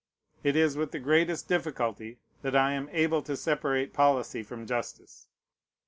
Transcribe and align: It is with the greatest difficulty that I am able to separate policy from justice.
It 0.43 0.55
is 0.55 0.75
with 0.77 0.89
the 0.93 0.97
greatest 0.99 1.47
difficulty 1.47 2.17
that 2.41 2.55
I 2.55 2.71
am 2.73 2.89
able 2.91 3.21
to 3.21 3.37
separate 3.37 3.93
policy 3.93 4.41
from 4.41 4.65
justice. 4.65 5.27